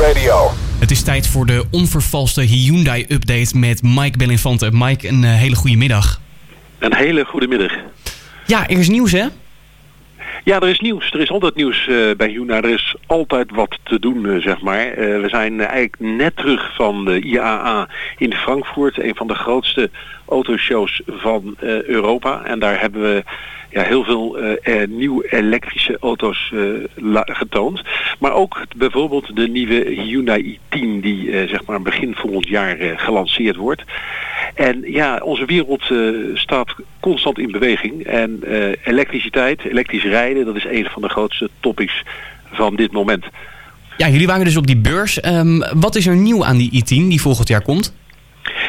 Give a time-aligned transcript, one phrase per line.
[0.00, 0.50] Radio.
[0.80, 4.68] Het is tijd voor de onvervalste Hyundai-update met Mike Belinfante.
[4.72, 6.20] Mike, een eh, hele goede middag.
[6.78, 7.72] Een hele goede middag.
[8.46, 9.26] Ja, er is nieuws hè?
[10.44, 11.12] Ja, er is nieuws.
[11.12, 12.60] Er is altijd nieuws uh, bij Hyundai.
[12.60, 14.86] Er is altijd wat te doen, uh, zeg maar.
[14.88, 17.88] Uh, we zijn eigenlijk net terug van de IAA
[18.18, 18.98] in Frankfurt.
[18.98, 19.90] Een van de grootste
[20.28, 21.56] autoshows van
[21.86, 22.44] Europa.
[22.44, 23.24] En daar hebben we
[23.76, 24.52] ja, heel veel uh,
[24.88, 27.82] nieuwe elektrische auto's uh, getoond.
[28.18, 33.56] Maar ook bijvoorbeeld de nieuwe Hyundai i10 die uh, zeg maar begin volgend jaar gelanceerd
[33.56, 33.82] wordt.
[34.54, 35.92] En ja, onze wereld
[36.34, 38.04] staat constant in beweging.
[38.04, 38.42] En
[38.84, 42.02] elektriciteit, elektrisch rijden, dat is een van de grootste topics
[42.52, 43.24] van dit moment.
[43.96, 45.24] Ja, jullie waren dus op die beurs.
[45.24, 47.94] Um, wat is er nieuw aan die i10 die volgend jaar komt?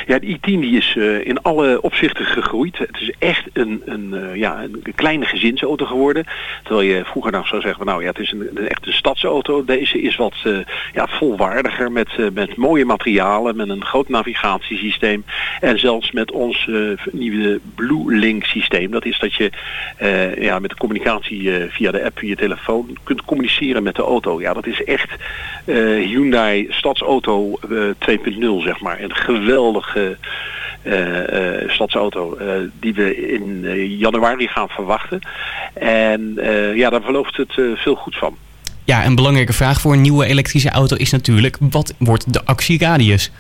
[0.06, 2.78] Ja, de i10 die is uh, in alle opzichten gegroeid.
[2.78, 6.26] Het is echt een, een, uh, ja, een kleine gezinsauto geworden.
[6.64, 9.66] Terwijl je vroeger nog zou zeggen, nou ja, het is een, echt een stadsauto.
[9.66, 10.58] Deze is wat uh,
[10.94, 15.24] ja, volwaardiger met, met mooie materialen, met een groot navigatiesysteem.
[15.60, 16.70] En zelfs met ons
[17.12, 18.92] nieuwe Blue Link systeem.
[18.92, 19.52] Dat is dat je
[20.40, 24.42] ja, met de communicatie via de app, via je telefoon, kunt communiceren met de auto.
[24.42, 25.10] Ja, dat is echt
[25.66, 29.02] Hyundai stadsauto 2.0, zeg maar.
[29.02, 30.04] Een geweldige uh,
[30.84, 33.66] uh, stadsauto uh, die we in
[33.98, 35.20] januari gaan verwachten.
[35.74, 36.38] En
[36.76, 38.38] ja, daar verloopt het veel goed van.
[38.84, 41.58] Ja, een belangrijke vraag voor een nieuwe elektrische auto is natuurlijk...
[41.60, 43.32] wat wordt de actieradius?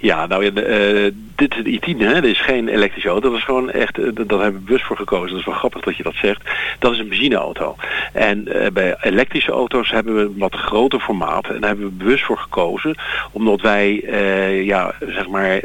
[0.00, 2.14] Ja, nou uh, dit is de i10, hè?
[2.14, 3.28] Dat is geen elektrische auto.
[3.28, 5.28] Dat is gewoon echt, uh, dat hebben we bewust voor gekozen.
[5.28, 6.42] Dat is wel grappig dat je dat zegt.
[6.78, 7.76] Dat is een benzineauto.
[8.12, 11.48] En uh, bij elektrische auto's hebben we een wat groter formaat.
[11.48, 12.94] En daar hebben we bewust voor gekozen.
[13.32, 14.04] Omdat wij,
[14.64, 15.60] ja, zeg maar,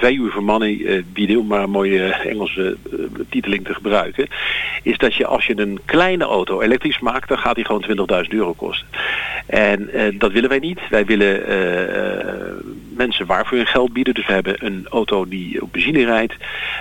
[0.00, 2.76] value for money bieden, maar mooie Engelse
[3.28, 4.26] titeling te gebruiken.
[4.82, 8.28] Is dat je als je een kleine auto elektrisch maakt, dan gaat die gewoon 20.000
[8.28, 8.86] euro kosten.
[9.46, 10.80] En dat willen wij niet.
[10.90, 11.42] Wij willen
[12.96, 14.14] mensen waarvoor hun geld bieden.
[14.14, 16.34] Dus we hebben een auto die op benzine rijdt.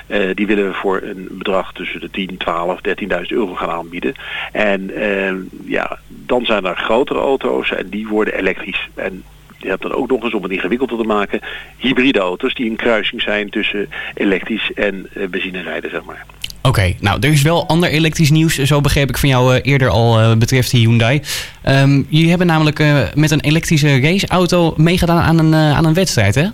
[0.08, 4.14] Uh, die willen we voor een bedrag tussen de 10, 12, 13.000 euro gaan aanbieden.
[4.52, 5.34] En uh,
[5.66, 8.90] ja, dan zijn er grotere auto's en die worden elektrisch.
[8.96, 9.24] En
[9.58, 11.42] je hebt dan ook nog eens, om het ingewikkelder te maken,
[11.78, 16.26] hybride auto's die een kruising zijn tussen elektrisch en uh, benzine rijden, zeg maar.
[16.66, 19.90] Oké, nou er is wel ander elektrisch nieuws, zo begreep ik van jou uh, eerder
[19.90, 21.22] al uh, betreft Hyundai.
[21.68, 26.36] Um, jullie hebben namelijk uh, met een elektrische raceauto meegedaan aan een, aan een wedstrijd,
[26.36, 26.48] hè?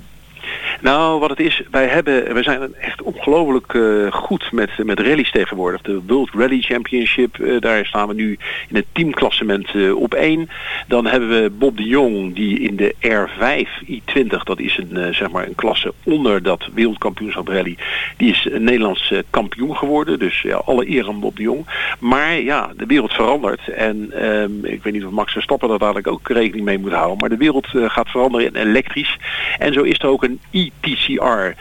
[0.81, 5.31] Nou, wat het is, wij, hebben, wij zijn echt ongelooflijk uh, goed met, met rallies
[5.31, 5.81] tegenwoordig.
[5.81, 8.38] De World Rally Championship, uh, daar staan we nu
[8.69, 10.50] in het teamklassement uh, op één.
[10.88, 15.31] Dan hebben we Bob de Jong, die in de R5 i20, dat is een, zeg
[15.31, 17.78] maar een klasse onder dat wereldkampioenschap rally,
[18.17, 20.19] die is Nederlands kampioen geworden.
[20.19, 21.66] Dus ja, alle eer aan Bob de Jong.
[22.00, 23.67] Maar ja, de wereld verandert.
[23.67, 27.17] En um, ik weet niet of Max Verstappen daar dadelijk ook rekening mee moet houden.
[27.17, 29.17] Maar de wereld gaat veranderen in elektrisch.
[29.57, 31.53] En zo is er ook een i TCR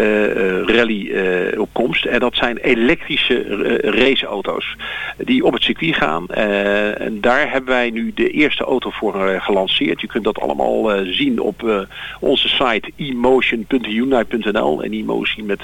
[0.00, 2.04] uh, rally uh, op komst.
[2.04, 3.42] En dat zijn elektrische
[3.82, 4.76] raceauto's
[5.16, 6.28] die op het circuit gaan.
[6.28, 10.00] en daar hebben wij nu de eerste auto voor gelanceerd.
[10.00, 11.88] Je kunt dat allemaal zien op
[12.20, 15.60] onze site emotion.hyundai.nl en emotion met,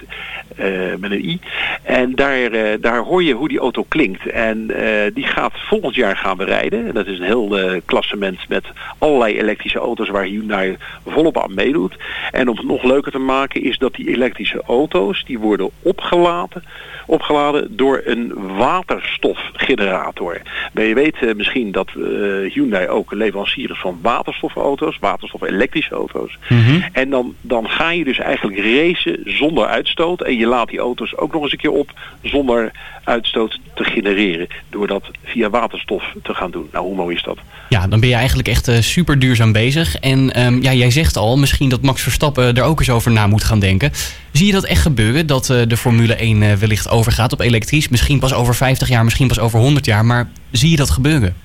[0.98, 1.40] met een i.
[1.82, 4.26] En daar, daar hoor je hoe die auto klinkt.
[4.26, 4.66] En
[5.14, 6.86] die gaat volgend jaar gaan bereiden.
[6.86, 8.64] En dat is een heel klassement met
[8.98, 11.96] allerlei elektrische auto's waar Hyundai volop aan meedoet.
[12.30, 16.64] En om nog leuker te maken is dat die elektrische auto's die worden opgeladen,
[17.06, 20.40] opgeladen door een waterstofgenerator.
[20.74, 26.38] je weet uh, misschien dat uh, Hyundai ook leverancier is van waterstofauto's, waterstof elektrische auto's.
[26.48, 26.84] Mm -hmm.
[26.92, 31.16] En dan, dan ga je dus eigenlijk racen zonder uitstoot en je laat die auto's
[31.16, 31.92] ook nog eens een keer op
[32.22, 32.72] zonder
[33.04, 36.68] uitstoot te genereren door dat via waterstof te gaan doen.
[36.72, 37.38] Nou, hoe mooi is dat?
[37.68, 39.96] Ja, dan ben je eigenlijk echt uh, super duurzaam bezig.
[39.96, 43.26] En um, ja, jij zegt al, misschien dat Max Verstappen er ook eens over na
[43.26, 43.92] moet gaan denken.
[44.32, 47.88] Zie je dat echt gebeuren, dat uh, de Formule 1 uh, wellicht overgaat op elektrisch?
[47.88, 51.36] Misschien pas over 50 jaar, misschien pas over 100 jaar, maar zie je dat gebeuren?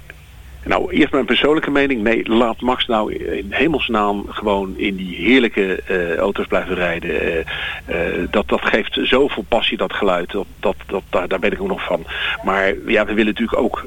[0.64, 2.02] Nou, eerst mijn persoonlijke mening.
[2.02, 7.46] Nee, laat Max nou in hemelsnaam gewoon in die heerlijke uh, auto's blijven rijden.
[8.32, 10.32] Dat, dat geeft zoveel passie, dat geluid.
[10.32, 12.06] Dat, dat, dat, daar, daar ben ik ook nog van.
[12.44, 13.86] Maar ja, we willen natuurlijk ook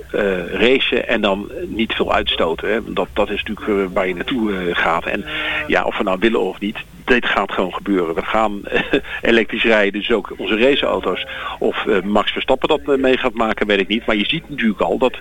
[0.52, 2.69] racen en dan niet veel uitstoten.
[2.69, 2.93] Hè.
[2.93, 5.06] Dat, dat is natuurlijk waar je naartoe gaat.
[5.06, 5.25] En
[5.67, 8.15] ja, of we nou willen of niet, dit gaat gewoon gebeuren.
[8.15, 8.62] We gaan
[9.23, 11.27] elektrisch rijden, dus ook onze raceauto's.
[11.59, 14.06] Of Max Verstappen dat mee gaat maken, weet ik niet.
[14.06, 15.19] Maar je ziet natuurlijk al dat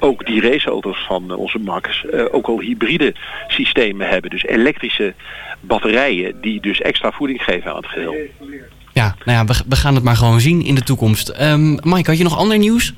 [0.00, 3.14] ook die raceauto's van onze Max ook al hybride
[3.48, 4.30] systemen hebben.
[4.30, 5.14] Dus elektrische
[5.60, 8.14] batterijen die dus extra voeding geven aan het geheel.
[8.92, 11.40] Ja, nou ja, we, we gaan het maar gewoon zien in de toekomst.
[11.40, 12.94] Um, Mike, had je nog ander nieuws?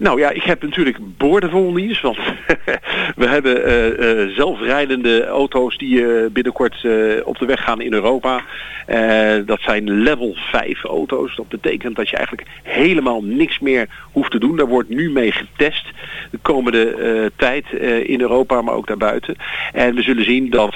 [0.00, 2.00] Nou ja, ik heb natuurlijk boordevol nieuws.
[2.00, 2.16] Want
[3.22, 6.86] we hebben uh, uh, zelfrijdende auto's die uh, binnenkort
[7.24, 8.44] op de weg gaan in Europa.
[9.46, 11.36] dat zijn level 5 auto's.
[11.36, 14.56] Dat betekent dat je eigenlijk helemaal niks meer hoeft te doen.
[14.56, 15.86] Daar wordt nu mee getest
[16.30, 17.72] de komende tijd
[18.04, 19.36] in Europa, maar ook daarbuiten.
[19.72, 20.74] En we zullen zien dat,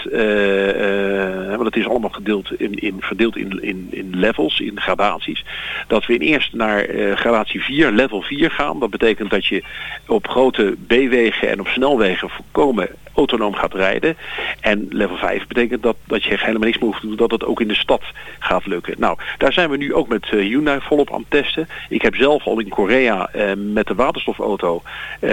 [1.48, 5.44] want het is allemaal gedeeld in, in, verdeeld in, in, in levels, in gradaties.
[5.86, 8.80] Dat we in eerst naar gradatie 4, level 4 gaan.
[8.80, 9.62] Dat betekent dat je
[10.06, 14.16] op grote B-wegen en op snelwegen voorkomen autonoom gaat rijden.
[14.60, 17.44] En level 5 betekent dat, dat je helemaal niks meer hoeft te doen, dat het
[17.44, 18.02] ook in de stad
[18.38, 18.94] gaat lukken.
[18.98, 21.68] Nou, daar zijn we nu ook met uh, Hyundai volop aan het testen.
[21.88, 24.82] Ik heb zelf al in Korea uh, met de waterstofauto
[25.20, 25.30] uh,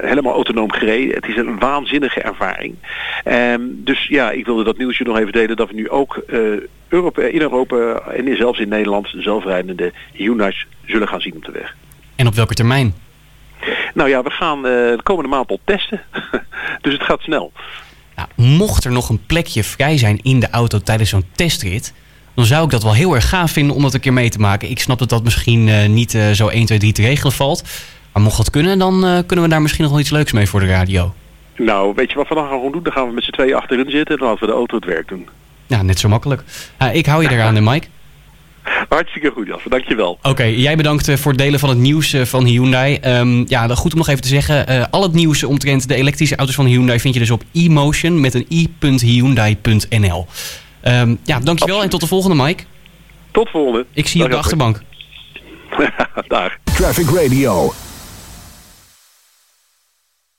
[0.00, 1.14] helemaal autonoom gereden.
[1.14, 2.74] Het is een waanzinnige ervaring.
[3.24, 6.24] Ehm, dus ja, ik wilde dat nieuwsje nog even delen dat we nu ook
[6.88, 11.76] Europa, in Europa en zelfs in Nederland zelfrijdende Hyundai's zullen gaan zien op de weg.
[12.16, 12.94] En op welke termijn?
[13.94, 16.00] Nou ja, we gaan uh, de komende maand al testen.
[16.82, 17.52] dus het gaat snel.
[18.16, 21.94] Nou, mocht er nog een plekje vrij zijn in de auto tijdens zo'n testrit...
[22.34, 24.38] dan zou ik dat wel heel erg gaaf vinden om dat een keer mee te
[24.38, 24.70] maken.
[24.70, 27.62] Ik snap dat dat misschien uh, niet uh, zo 1, 2, 3 te regelen valt.
[28.12, 30.60] Maar mocht dat kunnen, dan kunnen we daar misschien nog wel iets leuks mee voor
[30.60, 31.14] de radio.
[31.56, 32.82] Nou, weet je wat we dan gaan doen?
[32.82, 34.84] Dan gaan we met z'n tweeën achterin zitten en dan laten we de auto het
[34.84, 35.28] werk doen.
[35.66, 36.42] Ja, net zo makkelijk.
[36.92, 37.86] ik hou je eraan, Mike.
[38.88, 39.70] Hartstikke goed, Jasper.
[39.70, 40.18] Dankjewel.
[40.22, 42.98] Oké, jij bedankt eh, voor het delen van het nieuws eh, van Hyundai.
[43.04, 44.70] Um, ja, goed om nog even te zeggen.
[44.70, 48.20] Uh, al het nieuws omtrent de elektrische auto's van Hyundai vind je dus op e-motion
[48.20, 50.26] met een i.hyundai.nl.
[50.84, 51.82] Um, ja, dankjewel Absoluut.
[51.82, 52.62] en tot de volgende, Mike.
[53.30, 53.86] Tot de volgende.
[53.92, 54.82] Ik zie je op de achterbank.
[56.28, 56.56] Dag.
[56.64, 57.72] Traffic Radio.